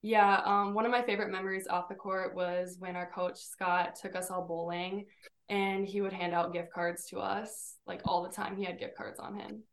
Yeah, 0.01 0.41
um, 0.45 0.75
one 0.75 0.85
of 0.85 0.91
my 0.91 1.01
favorite 1.01 1.31
memories 1.31 1.67
off 1.67 1.89
the 1.89 1.95
court 1.95 2.35
was 2.35 2.75
when 2.77 2.95
our 2.95 3.09
coach 3.09 3.37
Scott 3.39 3.95
took 3.99 4.15
us 4.15 4.29
all 4.29 4.45
bowling, 4.47 5.05
and 5.49 5.87
he 5.87 6.01
would 6.01 6.13
hand 6.13 6.33
out 6.33 6.53
gift 6.53 6.71
cards 6.71 7.05
to 7.07 7.19
us 7.19 7.77
like 7.87 8.01
all 8.05 8.21
the 8.21 8.29
time. 8.29 8.55
He 8.55 8.65
had 8.65 8.79
gift 8.79 8.95
cards 8.95 9.19
on 9.19 9.35
him. 9.35 9.63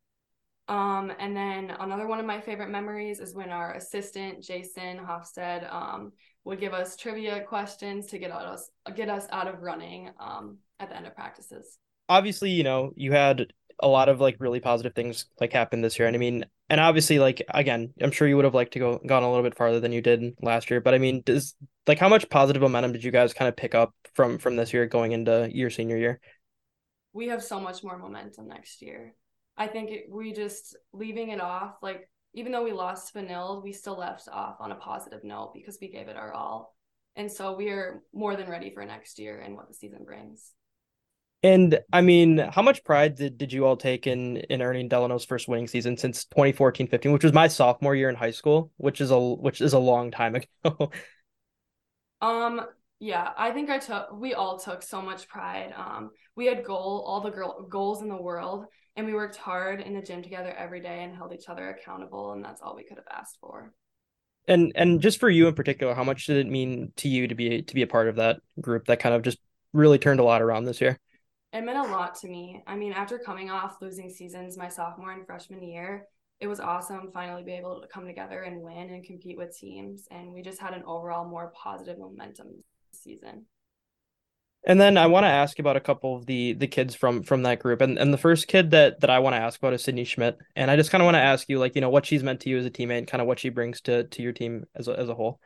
Um, 0.69 1.12
and 1.19 1.37
then 1.37 1.70
another 1.81 2.06
one 2.06 2.20
of 2.20 2.26
my 2.26 2.41
favorite 2.41 2.70
memories 2.70 3.20
is 3.20 3.35
when 3.35 3.50
our 3.50 3.75
assistant 3.75 4.43
Jason 4.43 4.99
Hofstad 4.99 5.73
um, 5.73 6.12
would 6.44 6.61
give 6.61 6.73
us 6.73 6.97
trivia 6.97 7.43
questions 7.43 8.06
to 8.06 8.19
get 8.19 8.31
us 8.31 8.70
get 8.94 9.09
us 9.09 9.26
out 9.32 9.49
of 9.49 9.61
running 9.61 10.11
um, 10.20 10.59
at 10.79 10.88
the 10.88 10.97
end 10.97 11.06
of 11.06 11.14
practices. 11.14 11.79
Obviously, 12.09 12.50
you 12.50 12.62
know 12.62 12.93
you 12.97 13.12
had 13.12 13.53
a 13.81 13.88
lot 13.88 14.09
of 14.09 14.20
like 14.20 14.37
really 14.38 14.61
positive 14.61 14.94
things 14.94 15.26
like 15.41 15.53
happened 15.53 15.82
this 15.82 15.99
year. 15.99 16.06
And 16.06 16.17
I 16.17 16.19
mean, 16.19 16.44
and 16.70 16.81
obviously, 16.81 17.19
like 17.19 17.43
again, 17.53 17.93
I'm 18.00 18.12
sure 18.12 18.29
you 18.29 18.37
would 18.37 18.44
have 18.44 18.55
liked 18.55 18.73
to 18.75 18.79
go 18.79 19.00
gone 19.05 19.25
a 19.25 19.29
little 19.29 19.43
bit 19.43 19.56
farther 19.56 19.81
than 19.81 19.93
you 19.93 20.00
did 20.00 20.35
last 20.41 20.70
year. 20.70 20.81
But 20.81 20.94
I 20.94 20.99
mean, 20.99 21.23
does 21.25 21.55
like 21.87 21.99
how 21.99 22.08
much 22.08 22.31
positive 22.31 22.62
momentum 22.62 22.93
did 22.93 23.05
you 23.05 23.11
guys 23.11 23.35
kind 23.35 23.49
of 23.49 23.56
pick 23.56 23.75
up 23.75 23.94
from 24.15 24.38
from 24.38 24.56
this 24.56 24.73
year 24.73 24.87
going 24.87 25.12
into 25.12 25.50
your 25.53 25.70
senior 25.70 25.97
year? 25.97 26.20
We 27.12 27.29
have 27.29 27.43
so 27.43 27.61
much 27.61 27.82
more 27.82 27.99
momentum 27.99 28.49
next 28.49 28.81
year. 28.81 29.15
I 29.56 29.66
think 29.66 29.90
it, 29.90 30.04
we 30.10 30.32
just 30.32 30.76
leaving 30.93 31.31
it 31.31 31.40
off 31.40 31.75
like 31.82 32.08
even 32.34 32.52
though 32.52 32.64
we 32.64 32.72
lost 32.72 33.14
Benilde, 33.14 33.62
we 33.62 33.72
still 33.72 33.99
left 33.99 34.28
off 34.28 34.56
on 34.60 34.72
a 34.72 34.76
positive 34.76 35.22
note 35.22 35.52
because 35.54 35.78
we 35.81 35.88
gave 35.88 36.08
it 36.08 36.16
our 36.16 36.32
all. 36.32 36.75
And 37.14 37.31
so 37.31 37.54
we 37.54 37.69
are 37.69 38.02
more 38.14 38.37
than 38.37 38.49
ready 38.49 38.70
for 38.70 38.84
next 38.87 39.19
year 39.19 39.38
and 39.38 39.54
what 39.54 39.69
the 39.69 39.75
season 39.75 40.04
brings. 40.04 40.52
And 41.43 41.81
I 41.93 42.00
mean, 42.00 42.38
how 42.38 42.62
much 42.62 42.84
pride 42.84 43.16
did, 43.16 43.37
did 43.37 43.52
you 43.52 43.66
all 43.66 43.76
take 43.76 44.06
in 44.06 44.37
in 44.37 44.62
earning 44.62 44.88
Delano's 44.88 45.25
first 45.25 45.49
winning 45.49 45.66
season 45.66 45.96
since 45.96 46.25
2014-15, 46.26 47.12
which 47.12 47.25
was 47.25 47.32
my 47.32 47.48
sophomore 47.48 47.96
year 47.96 48.08
in 48.08 48.14
high 48.14 48.31
school, 48.31 48.70
which 48.76 49.00
is 49.00 49.10
a 49.10 49.19
which 49.19 49.60
is 49.60 49.72
a 49.72 49.78
long 49.78 50.10
time 50.12 50.37
ago. 50.37 50.90
um 52.20 52.60
yeah, 53.02 53.31
I 53.37 53.50
think 53.50 53.69
I 53.69 53.78
took 53.78 54.12
we 54.12 54.32
all 54.32 54.60
took 54.60 54.81
so 54.81 55.02
much 55.02 55.28
pride. 55.28 55.75
Um 55.76 56.10
we 56.37 56.46
had 56.46 56.64
goal 56.64 57.04
all 57.04 57.20
the 57.20 57.31
girl 57.31 57.66
goals 57.69 58.00
in 58.00 58.08
the 58.08 58.22
world 58.22 58.66
and 58.94 59.04
we 59.04 59.12
worked 59.12 59.37
hard 59.37 59.81
in 59.81 59.93
the 59.93 60.00
gym 60.00 60.22
together 60.22 60.54
every 60.56 60.81
day 60.81 61.02
and 61.02 61.12
held 61.12 61.32
each 61.32 61.49
other 61.49 61.69
accountable 61.70 62.32
and 62.32 62.44
that's 62.44 62.62
all 62.62 62.76
we 62.76 62.84
could 62.84 62.99
have 62.99 63.12
asked 63.12 63.38
for. 63.40 63.72
And 64.46 64.70
and 64.76 65.00
just 65.00 65.19
for 65.19 65.28
you 65.28 65.49
in 65.49 65.54
particular, 65.54 65.94
how 65.94 66.04
much 66.04 66.26
did 66.26 66.37
it 66.37 66.49
mean 66.49 66.93
to 66.99 67.08
you 67.08 67.26
to 67.26 67.34
be 67.34 67.62
to 67.62 67.75
be 67.75 67.82
a 67.82 67.88
part 67.88 68.06
of 68.06 68.14
that 68.16 68.38
group 68.60 68.87
that 68.87 69.00
kind 69.00 69.16
of 69.16 69.22
just 69.22 69.38
really 69.72 69.98
turned 69.98 70.20
a 70.20 70.25
lot 70.25 70.40
around 70.40 70.64
this 70.64 70.81
year? 70.81 71.00
it 71.52 71.64
meant 71.64 71.78
a 71.78 71.82
lot 71.82 72.14
to 72.20 72.28
me. 72.28 72.62
I 72.69 72.76
mean, 72.76 72.93
after 72.93 73.19
coming 73.19 73.50
off 73.50 73.82
losing 73.82 74.08
seasons 74.10 74.56
my 74.56 74.69
sophomore 74.69 75.10
and 75.10 75.26
freshman 75.26 75.62
year, 75.62 76.06
it 76.40 76.46
was 76.46 76.60
awesome 76.60 77.10
finally 77.12 77.43
be 77.43 77.52
able 77.52 77.81
to 77.81 77.88
come 77.88 78.06
together 78.06 78.43
and 78.43 78.62
win 78.62 78.90
and 78.90 79.05
compete 79.05 79.37
with 79.37 79.56
teams. 79.56 80.06
And 80.10 80.32
we 80.32 80.40
just 80.40 80.60
had 80.60 80.72
an 80.72 80.84
overall 80.86 81.29
more 81.29 81.53
positive 81.55 81.98
momentum 81.98 82.62
season. 83.03 83.47
And 84.65 84.81
then 84.81 84.97
I 84.97 85.06
want 85.06 85.25
to 85.25 85.29
ask 85.29 85.59
about 85.59 85.77
a 85.77 85.81
couple 85.81 86.17
of 86.17 86.27
the 86.27 86.53
the 86.53 86.69
kids 86.69 86.94
from 86.94 87.25
from 87.25 87.43
that 87.43 87.59
group. 87.59 87.81
And 87.81 87.99
and 87.99 88.15
the 88.15 88.19
first 88.19 88.47
kid 88.47 88.71
that 88.71 89.01
that 89.01 89.11
I 89.11 89.19
want 89.19 89.35
to 89.35 89.41
ask 89.41 89.59
about 89.59 89.73
is 89.73 89.82
Sydney 89.82 90.05
Schmidt. 90.05 90.39
And 90.55 90.71
I 90.71 90.77
just 90.77 90.91
kind 90.91 91.03
of 91.03 91.06
want 91.06 91.17
to 91.17 91.21
ask 91.21 91.49
you, 91.49 91.59
like, 91.59 91.75
you 91.75 91.81
know, 91.81 91.91
what 91.91 92.06
she's 92.06 92.23
meant 92.23 92.41
to 92.41 92.51
you 92.51 92.59
as 92.59 92.67
a 92.67 92.71
teammate, 92.71 92.99
and 92.99 93.06
kind 93.06 93.21
of 93.21 93.27
what 93.27 93.41
she 93.41 93.49
brings 93.49 93.81
to 93.82 94.05
to 94.05 94.23
your 94.23 94.32
team 94.32 94.65
as 94.77 94.87
a, 94.87 94.99
as 94.99 95.09
a 95.09 95.15
whole. 95.15 95.41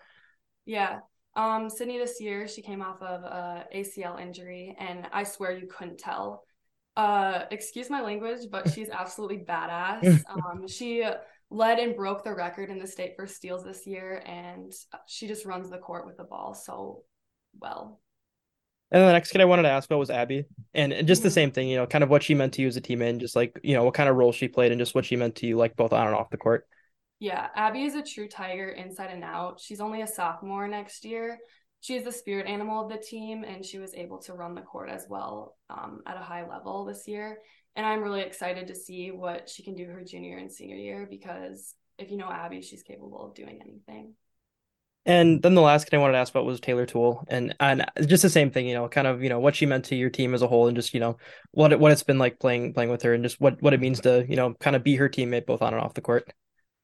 Yeah. 0.67 1.01
Um, 1.35 1.69
Sydney 1.71 1.99
this 1.99 2.21
year, 2.21 2.47
she 2.49 2.63
came 2.63 2.83
off 2.83 3.01
of 3.01 3.23
a 3.23 3.67
ACL 3.75 4.21
injury, 4.21 4.77
and 4.79 5.07
I 5.13 5.25
swear 5.25 5.53
you 5.53 5.67
couldn't 5.67 5.99
tell. 5.99 6.45
Uh, 6.95 7.45
excuse 7.51 7.89
my 7.89 8.03
language, 8.03 8.49
but 8.51 8.71
she's 8.75 8.91
absolutely 8.91 9.39
badass. 9.39 10.25
Um, 10.31 10.69
she 10.69 11.05
led 11.51 11.79
and 11.79 11.95
broke 11.95 12.25
the 12.25 12.35
record 12.35 12.71
in 12.71 12.79
the 12.79 12.87
state 12.87 13.13
for 13.17 13.27
steals 13.27 13.65
this 13.65 13.87
year, 13.87 14.23
and 14.27 14.73
she 15.07 15.27
just 15.27 15.47
runs 15.47 15.71
the 15.71 15.79
court 15.79 16.07
with 16.07 16.17
the 16.17 16.25
ball 16.25 16.55
so 16.55 17.03
well. 17.61 18.01
And 18.91 19.03
the 19.03 19.13
next 19.13 19.33
kid 19.33 19.41
I 19.41 19.47
wanted 19.47 19.63
to 19.63 19.71
ask 19.71 19.89
about 19.89 19.99
was 19.99 20.11
Abby, 20.11 20.45
and, 20.73 20.93
and 20.93 21.09
just 21.09 21.21
mm-hmm. 21.21 21.27
the 21.27 21.33
same 21.33 21.51
thing, 21.51 21.69
you 21.69 21.77
know, 21.77 21.87
kind 21.87 22.05
of 22.05 22.11
what 22.11 22.23
she 22.23 22.35
meant 22.35 22.55
to 22.55 22.63
you 22.63 22.69
as 22.69 22.77
a 22.77 22.81
teammate, 22.81 23.11
and 23.11 23.21
just 23.21 23.35
like 23.35 23.59
you 23.63 23.75
know 23.75 23.85
what 23.85 23.95
kind 23.95 24.09
of 24.09 24.17
role 24.17 24.33
she 24.33 24.49
played, 24.49 24.71
and 24.71 24.79
just 24.79 24.95
what 24.95 25.05
she 25.05 25.17
meant 25.17 25.37
to 25.37 25.47
you, 25.47 25.57
like 25.57 25.77
both 25.77 25.93
on 25.93 26.07
and 26.07 26.15
off 26.15 26.31
the 26.31 26.37
court. 26.37 26.67
Yeah, 27.19 27.49
Abby 27.57 27.85
is 27.85 27.95
a 27.95 28.03
true 28.03 28.29
tiger 28.29 28.69
inside 28.69 29.11
and 29.11 29.25
out. 29.25 29.59
She's 29.61 29.81
only 29.81 30.03
a 30.03 30.07
sophomore 30.07 30.69
next 30.69 31.05
year. 31.05 31.39
She 31.81 31.95
is 31.95 32.05
the 32.05 32.13
spirit 32.13 32.47
animal 32.47 32.85
of 32.85 32.91
the 32.91 32.99
team, 32.99 33.45
and 33.45 33.65
she 33.65 33.79
was 33.79 33.95
able 33.95 34.19
to 34.23 34.35
run 34.35 34.55
the 34.55 34.61
court 34.61 34.89
as 34.91 35.07
well 35.09 35.57
um, 35.71 36.01
at 36.07 36.17
a 36.17 36.21
high 36.21 36.47
level 36.49 36.85
this 36.85 37.09
year. 37.09 37.39
And 37.75 37.85
I'm 37.85 38.03
really 38.03 38.23
excited 38.23 38.69
to 38.69 38.75
see 38.75 39.11
what 39.11 39.49
she 39.49 39.63
can 39.63 39.75
do 39.75 39.87
her 39.87 40.03
junior 40.03 40.39
and 40.39 40.51
senior 40.51 40.77
year 40.77 41.07
because 41.09 41.75
if 41.99 42.11
you 42.11 42.17
know 42.17 42.31
Abby, 42.31 42.63
she's 42.63 42.83
capable 42.83 43.27
of 43.27 43.35
doing 43.35 43.61
anything. 43.63 44.15
And 45.07 45.41
then 45.41 45.55
the 45.55 45.63
last 45.63 45.89
thing 45.89 45.99
I 45.99 46.01
wanted 46.01 46.15
to 46.15 46.19
ask 46.19 46.33
about 46.33 46.45
was 46.45 46.59
Taylor 46.59 46.85
Tool, 46.85 47.25
and 47.29 47.55
and 47.61 47.87
just 48.07 48.25
the 48.25 48.29
same 48.29 48.51
thing, 48.51 48.67
you 48.67 48.75
know, 48.75 48.89
kind 48.89 49.07
of 49.07 49.23
you 49.23 49.29
know 49.29 49.39
what 49.39 49.55
she 49.55 49.65
meant 49.65 49.85
to 49.87 49.95
your 49.95 50.11
team 50.11 50.35
as 50.35 50.43
a 50.43 50.49
whole, 50.49 50.67
and 50.67 50.77
just 50.77 50.93
you 50.93 50.99
know 50.99 51.17
what 51.53 51.73
it, 51.73 51.79
what 51.79 51.93
it's 51.93 52.03
been 52.03 52.19
like 52.19 52.41
playing 52.41 52.75
playing 52.75 52.91
with 52.91 53.03
her, 53.03 53.15
and 53.15 53.23
just 53.23 53.41
what 53.41 53.63
what 53.63 53.73
it 53.73 53.81
means 53.81 54.01
to 54.01 54.27
you 54.29 54.35
know 54.35 54.55
kind 54.55 54.75
of 54.75 54.83
be 54.83 54.97
her 54.97 55.09
teammate 55.09 55.47
both 55.47 55.63
on 55.63 55.73
and 55.73 55.83
off 55.83 55.95
the 55.95 56.01
court. 56.01 56.33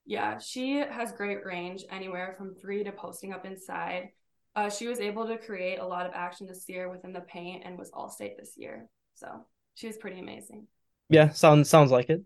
Yeah, 0.05 0.39
she 0.39 0.77
has 0.77 1.11
great 1.11 1.45
range 1.45 1.83
anywhere 1.91 2.35
from 2.37 2.55
three 2.55 2.85
to 2.85 2.93
posting 2.93 3.33
up 3.33 3.45
inside. 3.45 4.09
Uh, 4.55 4.69
she 4.69 4.87
was 4.87 5.01
able 5.01 5.27
to 5.27 5.37
create 5.37 5.79
a 5.79 5.85
lot 5.85 6.05
of 6.05 6.13
action 6.13 6.47
this 6.47 6.65
year 6.69 6.89
within 6.89 7.11
the 7.11 7.21
paint 7.21 7.63
and 7.65 7.77
was 7.77 7.91
all 7.93 8.09
state 8.09 8.37
this 8.37 8.53
year. 8.55 8.87
So 9.15 9.27
she 9.75 9.87
was 9.87 9.97
pretty 9.97 10.19
amazing. 10.19 10.67
Yeah, 11.09 11.31
sounds 11.31 11.69
sounds 11.69 11.91
like 11.91 12.09
it. 12.09 12.23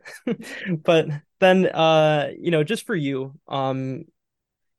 but 0.83 1.07
then 1.39 1.65
uh, 1.65 2.29
you 2.39 2.51
know, 2.51 2.63
just 2.63 2.85
for 2.85 2.95
you, 2.95 3.33
um 3.47 4.05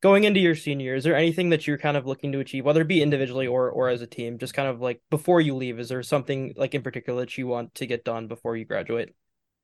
going 0.01 0.25
into 0.25 0.41
your 0.41 0.55
senior 0.55 0.85
year, 0.85 0.95
is 0.95 1.05
there 1.05 1.17
anything 1.17 1.51
that 1.51 1.67
you're 1.67 1.79
kind 1.79 1.97
of 1.97 2.07
looking 2.07 2.33
to 2.33 2.41
achieve, 2.41 2.65
whether 2.65 2.83
it 2.83 2.89
be 2.89 3.03
individually 3.03 3.47
or 3.47 3.71
or 3.71 3.89
as 3.89 4.03
a 4.03 4.07
team, 4.07 4.39
just 4.39 4.55
kind 4.55 4.69
of 4.69 4.81
like 4.81 5.01
before 5.11 5.41
you 5.41 5.55
leave, 5.55 5.79
is 5.79 5.89
there 5.89 6.03
something 6.03 6.55
like 6.57 6.75
in 6.75 6.83
particular 6.83 7.21
that 7.21 7.37
you 7.37 7.47
want 7.47 7.75
to 7.77 7.87
get 7.87 8.05
done 8.05 8.29
before 8.29 8.57
you 8.57 8.65
graduate? 8.65 9.15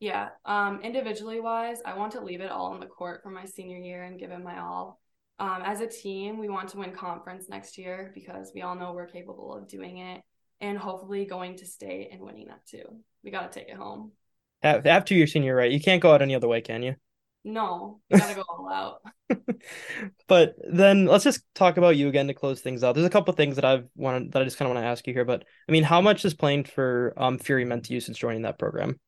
Yeah. 0.00 0.30
Um, 0.44 0.80
individually 0.82 1.40
wise, 1.40 1.78
I 1.84 1.96
want 1.96 2.12
to 2.12 2.20
leave 2.20 2.40
it 2.40 2.50
all 2.50 2.72
on 2.72 2.80
the 2.80 2.86
court 2.86 3.22
for 3.22 3.30
my 3.30 3.44
senior 3.44 3.78
year 3.78 4.02
and 4.02 4.18
give 4.18 4.30
it 4.30 4.42
my 4.42 4.58
all. 4.58 5.00
Um, 5.38 5.62
as 5.64 5.80
a 5.80 5.86
team, 5.86 6.38
we 6.38 6.48
want 6.48 6.68
to 6.70 6.78
win 6.78 6.92
conference 6.92 7.48
next 7.48 7.78
year 7.78 8.12
because 8.14 8.52
we 8.54 8.62
all 8.62 8.74
know 8.74 8.92
we're 8.92 9.06
capable 9.06 9.54
of 9.54 9.68
doing 9.68 9.98
it 9.98 10.22
and 10.60 10.78
hopefully 10.78 11.24
going 11.24 11.56
to 11.58 11.66
state 11.66 12.10
and 12.12 12.20
winning 12.20 12.48
that 12.48 12.66
too. 12.66 12.84
We 13.22 13.30
got 13.30 13.50
to 13.50 13.58
take 13.58 13.68
it 13.68 13.76
home. 13.76 14.12
After 14.62 15.14
your 15.14 15.26
senior, 15.26 15.54
right? 15.54 15.70
You 15.70 15.80
can't 15.80 16.00
go 16.00 16.12
out 16.12 16.22
any 16.22 16.34
other 16.34 16.48
way, 16.48 16.60
can 16.60 16.82
you? 16.82 16.96
No, 17.44 18.00
you 18.08 18.18
gotta 18.18 18.34
go 18.34 18.44
all 18.48 18.70
out. 18.72 19.02
but 20.28 20.54
then 20.66 21.04
let's 21.04 21.24
just 21.24 21.42
talk 21.54 21.76
about 21.76 21.96
you 21.96 22.08
again 22.08 22.26
to 22.28 22.34
close 22.34 22.62
things 22.62 22.82
out. 22.82 22.94
There's 22.94 23.06
a 23.06 23.10
couple 23.10 23.34
things 23.34 23.56
that 23.56 23.66
I've 23.66 23.86
wanted 23.94 24.32
that 24.32 24.40
I 24.40 24.44
just 24.46 24.56
kind 24.56 24.70
of 24.70 24.74
want 24.74 24.84
to 24.84 24.88
ask 24.88 25.06
you 25.06 25.12
here. 25.12 25.26
But 25.26 25.44
I 25.68 25.72
mean, 25.72 25.82
how 25.82 26.00
much 26.00 26.24
is 26.24 26.32
playing 26.32 26.64
for 26.64 27.12
um 27.16 27.38
Fury 27.38 27.66
meant 27.66 27.84
to 27.86 27.92
you 27.94 28.00
since 28.00 28.16
joining 28.16 28.42
that 28.42 28.58
program? 28.58 28.98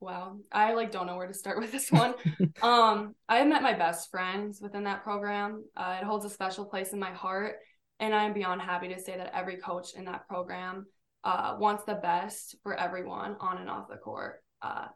Wow, 0.00 0.38
I 0.50 0.74
like 0.74 0.92
don't 0.92 1.06
know 1.06 1.16
where 1.16 1.26
to 1.26 1.34
start 1.34 1.58
with 1.58 1.72
this 1.72 1.90
one. 1.90 2.14
um, 2.62 3.14
I 3.28 3.38
have 3.38 3.48
met 3.48 3.62
my 3.62 3.74
best 3.74 4.10
friends 4.10 4.60
within 4.60 4.84
that 4.84 5.02
program. 5.02 5.64
Uh, 5.76 5.98
it 6.00 6.04
holds 6.04 6.24
a 6.24 6.30
special 6.30 6.64
place 6.64 6.92
in 6.92 6.98
my 6.98 7.12
heart, 7.12 7.56
and 7.98 8.14
I'm 8.14 8.32
beyond 8.32 8.62
happy 8.62 8.88
to 8.88 9.00
say 9.00 9.16
that 9.16 9.34
every 9.34 9.56
coach 9.56 9.94
in 9.96 10.04
that 10.04 10.28
program 10.28 10.86
uh, 11.24 11.56
wants 11.58 11.84
the 11.84 11.96
best 11.96 12.56
for 12.62 12.78
everyone 12.78 13.36
on 13.40 13.58
and 13.58 13.68
off 13.68 13.88
the 13.88 13.96
court. 13.96 14.42
Uh, 14.62 14.86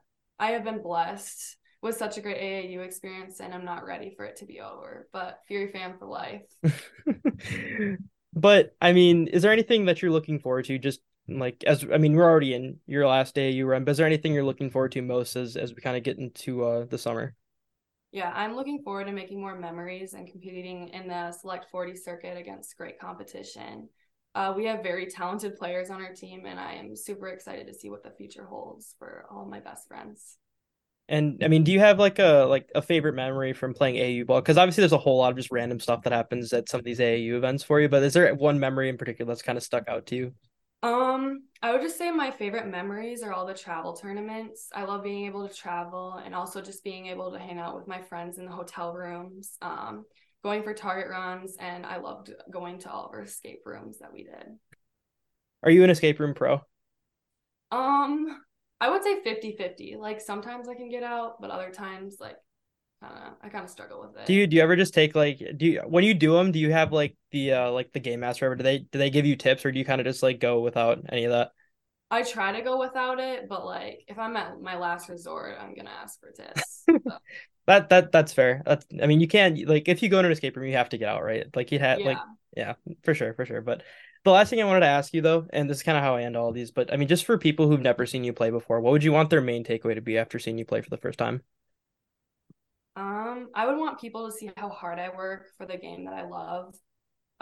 I 0.43 0.51
have 0.51 0.65
been 0.65 0.83
blessed 0.83 1.57
with 1.83 1.97
such 1.97 2.19
a 2.19 2.21
great 2.21 2.37
AAU 2.37 2.85
experience, 2.85 3.39
and 3.39 3.55
I'm 3.55 3.65
not 3.65 3.87
ready 3.87 4.13
for 4.17 4.25
it 4.25 4.35
to 4.39 4.45
be 4.45 4.61
over. 4.61 5.07
But 5.13 5.39
Fury 5.47 5.71
fan 5.71 5.95
for 6.01 6.07
life. 6.07 6.43
but 8.35 8.75
I 8.81 8.93
mean, 8.93 9.29
is 9.29 9.43
there 9.43 9.53
anything 9.53 9.85
that 9.85 10.03
you're 10.03 10.11
looking 10.11 10.41
forward 10.41 10.65
to? 10.65 10.81
Just 10.81 10.99
like 11.29 11.63
as 11.65 11.87
I 11.95 11.99
mean, 11.99 12.17
we're 12.17 12.29
already 12.29 12.55
in 12.55 12.81
your 12.89 13.07
last 13.07 13.37
AAU 13.37 13.69
run, 13.69 13.85
but 13.85 13.93
is 13.93 13.99
there 13.99 14.07
anything 14.07 14.35
you're 14.35 14.43
looking 14.43 14.69
forward 14.69 14.91
to 14.93 15.03
most 15.03 15.37
as 15.37 15.57
as 15.57 15.77
we 15.77 15.81
kind 15.81 15.97
of 15.97 16.03
get 16.03 16.19
into 16.19 16.65
uh, 16.65 16.87
the 16.87 16.99
summer? 16.99 17.37
Yeah, 18.11 18.33
I'm 18.35 18.57
looking 18.57 18.83
forward 18.83 19.07
to 19.07 19.13
making 19.13 19.41
more 19.41 19.57
memories 19.57 20.15
and 20.15 20.27
competing 20.27 20.89
in 20.89 21.07
the 21.07 21.31
Select 21.31 21.67
40 21.71 21.95
circuit 21.95 22.37
against 22.37 22.77
great 22.77 22.99
competition. 22.99 23.89
Uh, 24.35 24.55
we 24.57 24.65
have 24.65 24.83
very 24.83 25.07
talented 25.07 25.57
players 25.57 25.91
on 25.91 26.01
our 26.01 26.15
team, 26.15 26.47
and 26.47 26.59
I 26.59 26.75
am 26.75 26.97
super 26.97 27.29
excited 27.29 27.67
to 27.67 27.75
see 27.75 27.91
what 27.91 28.03
the 28.03 28.11
future 28.11 28.47
holds 28.47 28.95
for 28.99 29.27
all 29.31 29.45
my 29.45 29.61
best 29.61 29.89
friends. 29.89 30.39
And 31.09 31.43
I 31.45 31.49
mean, 31.49 31.65
do 31.65 31.73
you 31.73 31.81
have 31.81 31.99
like 31.99 32.19
a 32.19 32.47
like 32.49 32.71
a 32.75 32.81
favorite 32.81 33.15
memory 33.15 33.53
from 33.53 33.75
playing 33.75 33.97
AAU 33.97 34.25
ball? 34.25 34.41
Because 34.41 34.57
obviously, 34.57 34.83
there's 34.83 34.93
a 34.93 34.99
whole 34.99 35.19
lot 35.19 35.31
of 35.33 35.37
just 35.37 35.51
random 35.51 35.81
stuff 35.81 36.03
that 36.05 36.13
happens 36.13 36.53
at 36.53 36.69
some 36.69 36.79
of 36.79 36.85
these 36.85 37.01
AAU 37.01 37.37
events 37.37 37.63
for 37.63 37.81
you. 37.81 37.89
But 37.89 38.03
is 38.03 38.15
there 38.15 38.35
one 38.35 38.59
memory 38.59 38.89
in 38.89 38.97
particular 38.97 39.29
that's 39.29 39.43
kind 39.43 39.59
of 39.59 39.65
stuck 39.65 39.89
out 39.89 40.07
to 40.07 40.17
you? 40.17 40.33
Um, 40.83 41.45
I 41.63 41.73
would 41.73 41.83
just 41.83 41.97
say 41.97 42.11
my 42.11 42.31
favorite 42.31 42.67
memories 42.67 43.23
are 43.23 43.33
all 43.33 43.47
the 43.47 43.55
travel 43.55 43.93
tournaments. 43.93 44.69
I 44.75 44.85
love 44.85 45.05
being 45.05 45.27
able 45.27 45.47
to 45.47 45.55
travel 45.55 46.21
and 46.25 46.35
also 46.35 46.61
just 46.61 46.83
being 46.83 47.07
able 47.07 47.33
to 47.33 47.39
hang 47.39 47.59
out 47.59 47.77
with 47.77 47.87
my 47.87 48.03
friends 48.03 48.39
in 48.39 48.47
the 48.47 48.51
hotel 48.51 48.93
rooms. 48.93 49.57
Um, 49.63 50.05
going 50.43 50.63
for 50.63 50.75
target 50.75 51.11
runs, 51.11 51.57
and 51.59 51.87
I 51.87 51.99
loved 51.99 52.33
going 52.51 52.79
to 52.81 52.91
all 52.91 53.07
of 53.07 53.13
our 53.13 53.23
escape 53.23 53.61
rooms 53.65 53.99
that 53.99 54.13
we 54.13 54.25
did. 54.25 54.59
Are 55.63 55.71
you 55.71 55.85
an 55.85 55.91
escape 55.91 56.19
room 56.19 56.35
pro? 56.35 56.61
Um, 57.71 58.41
I 58.81 58.91
would 58.91 59.05
say 59.05 59.23
50-50. 59.23 59.97
Like 59.97 60.21
sometimes 60.21 60.69
I 60.69 60.75
can 60.75 60.89
get 60.89 61.03
out, 61.03 61.41
but 61.41 61.51
other 61.51 61.71
times 61.71 62.17
like 62.21 62.37
of 63.03 63.11
I 63.43 63.49
kind 63.49 63.65
of 63.65 63.71
struggle 63.71 64.01
with 64.01 64.17
it. 64.17 64.27
Do 64.27 64.35
you 64.35 64.47
do 64.47 64.57
you 64.57 64.63
ever 64.63 64.77
just 64.77 64.95
take 64.95 65.15
like 65.15 65.41
do 65.57 65.67
you 65.67 65.83
when 65.87 66.05
you 66.05 66.15
do 66.15 66.35
them, 66.35 66.53
do 66.53 66.59
you 66.59 66.73
have 66.73 66.93
like 66.93 67.17
the 67.31 67.53
uh 67.53 67.71
like 67.71 67.93
the 67.93 68.01
game 68.01 68.21
master 68.21 68.47
ever? 68.47 68.57
Do 68.57 68.63
they 68.63 68.79
do 68.79 68.99
they 68.99 69.11
give 69.11 69.27
you 69.27 69.37
tips 69.37 69.65
or 69.65 69.73
do 69.73 69.79
you 69.79 69.85
kind 69.85 70.01
of 70.01 70.07
just 70.07 70.23
like 70.23 70.41
go 70.41 70.61
without 70.61 71.01
any 71.09 71.25
of 71.25 71.33
that? 71.33 71.53
I 72.11 72.23
try 72.23 72.53
to 72.53 72.63
go 72.63 72.79
without 72.79 73.21
it, 73.21 73.49
but 73.49 73.65
like 73.65 74.05
if 74.07 74.19
I'm 74.19 74.37
at 74.37 74.61
my 74.61 74.77
last 74.77 75.09
resort, 75.09 75.57
I'm 75.61 75.75
gonna 75.75 75.91
ask 75.91 76.21
for 76.21 76.31
tips. 76.31 76.85
So. 76.93 77.17
That 77.67 77.89
that 77.91 78.13
that's 78.13 78.33
fair. 78.33 78.63
That's 78.65 78.87
I 79.01 79.07
mean 79.07 79.21
you 79.21 79.29
can't 79.29 79.67
like 79.69 79.89
if 79.89 80.03
you 80.03 80.09
go 80.09 80.19
into 80.19 80.29
an 80.29 80.33
escape 80.33 80.57
room 80.57 80.67
you 80.67 80.77
have 80.77 80.91
to 80.91 80.99
get 80.99 81.09
out, 81.09 81.23
right? 81.23 81.47
Like 81.55 81.73
you 81.73 81.79
had 81.79 82.01
yeah. 82.01 82.07
like 82.07 82.19
yeah, 82.57 82.75
for 83.03 83.15
sure, 83.15 83.35
for 83.35 83.47
sure. 83.47 83.61
But 83.61 83.83
the 84.25 84.31
last 84.31 84.51
thing 84.51 84.61
I 84.61 84.65
wanted 84.65 84.81
to 84.81 84.87
ask 84.87 85.15
you 85.15 85.21
though, 85.21 85.47
and 85.53 85.69
this 85.69 85.79
is 85.79 85.83
kind 85.83 85.97
of 85.97 86.05
how 86.05 86.17
I 86.17 86.23
end 86.23 86.37
all 86.37 86.53
these, 86.53 86.71
but 86.71 86.93
I 86.93 86.97
mean 86.97 87.09
just 87.09 87.25
for 87.25 87.39
people 87.39 87.69
who've 87.69 87.81
never 87.81 88.07
seen 88.07 88.25
you 88.25 88.33
play 88.33 88.51
before, 88.51 88.81
what 88.81 88.93
would 88.93 89.05
you 89.05 89.13
want 89.13 89.31
their 89.31 89.41
main 89.41 89.65
takeaway 89.65 89.95
to 89.95 90.01
be 90.01 90.19
after 90.19 90.39
seeing 90.39 90.59
you 90.59 90.65
play 90.65 90.81
for 90.81 90.91
the 90.91 90.97
first 90.97 91.19
time? 91.19 91.43
Um, 92.95 93.49
I 93.55 93.67
would 93.67 93.79
want 93.79 94.01
people 94.01 94.27
to 94.27 94.33
see 94.33 94.51
how 94.57 94.69
hard 94.69 94.99
I 94.99 95.09
work 95.09 95.47
for 95.57 95.67
the 95.67 95.79
game 95.79 96.05
that 96.05 96.15
I 96.15 96.25
love 96.25 96.75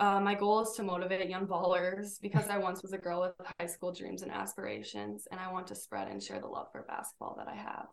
uh, 0.01 0.19
my 0.19 0.35
goal 0.35 0.63
is 0.63 0.71
to 0.73 0.83
motivate 0.83 1.29
young 1.29 1.47
ballers 1.47 2.19
because 2.23 2.49
I 2.49 2.57
once 2.57 2.83
was 2.83 2.95
a 2.95 2.99
girl 2.99 3.21
with 3.21 3.47
high 3.61 3.67
school 3.67 3.93
dreams 3.93 4.23
and 4.23 4.33
aspirations, 4.33 5.29
and 5.31 5.39
I 5.39 5.53
want 5.53 5.67
to 5.67 5.75
spread 5.75 6.09
and 6.09 6.23
share 6.23 6.41
the 6.41 6.47
love 6.47 6.69
for 6.73 6.87
basketball 6.89 7.37
that 7.37 7.49
I 7.49 7.55
have. 7.55 7.87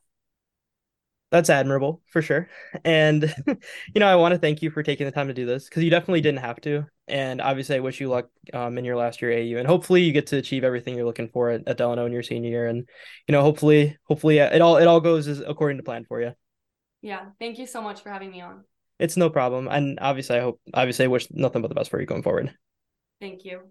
That's 1.29 1.50
admirable 1.50 2.01
for 2.07 2.22
sure. 2.22 2.50
And, 2.86 3.34
you 3.48 4.00
know, 4.00 4.07
I 4.07 4.15
want 4.15 4.34
to 4.34 4.39
thank 4.39 4.62
you 4.62 4.72
for 4.72 4.81
taking 4.81 5.05
the 5.05 5.12
time 5.12 5.27
to 5.27 5.34
do 5.34 5.46
this 5.46 5.65
because 5.65 5.84
you 5.84 5.89
definitely 5.89 6.22
didn't 6.22 6.39
have 6.39 6.62
to. 6.62 6.86
And 7.10 7.41
obviously, 7.41 7.75
I 7.75 7.79
wish 7.79 8.00
you 8.00 8.10
luck 8.10 8.29
um, 8.53 8.77
in 8.77 8.86
your 8.86 8.96
last 8.96 9.22
year 9.22 9.31
AU, 9.31 9.57
and 9.57 9.67
hopefully, 9.67 10.03
you 10.03 10.12
get 10.12 10.27
to 10.27 10.38
achieve 10.38 10.63
everything 10.63 10.96
you're 10.96 11.05
looking 11.05 11.29
for 11.29 11.50
at, 11.50 11.67
at 11.67 11.77
Delano 11.77 12.05
in 12.05 12.12
your 12.12 12.24
senior 12.24 12.50
year. 12.50 12.67
And, 12.67 12.88
you 13.27 13.31
know, 13.31 13.41
hopefully, 13.41 13.98
hopefully, 14.03 14.39
it 14.39 14.62
all 14.62 14.77
it 14.77 14.88
all 14.88 15.00
goes 15.00 15.27
as 15.27 15.39
according 15.39 15.77
to 15.77 15.84
plan 15.84 16.05
for 16.05 16.22
you. 16.22 16.34
Yeah, 17.01 17.25
thank 17.39 17.60
you 17.60 17.67
so 17.67 17.81
much 17.81 18.01
for 18.01 18.10
having 18.10 18.31
me 18.31 18.41
on. 18.41 18.63
It's 19.00 19.17
no 19.17 19.29
problem. 19.29 19.67
And 19.67 20.00
obviously 20.01 20.38
I 20.38 20.41
hope 20.41 20.60
obviously 20.74 21.05
I 21.05 21.10
wish 21.10 21.27
nothing 21.31 21.62
but 21.62 21.67
the 21.67 21.75
best 21.75 21.91
for 21.91 22.00
you 22.00 22.07
going 22.07 22.24
forward. 22.24 22.53
Thank 23.19 23.46
you. 23.46 23.62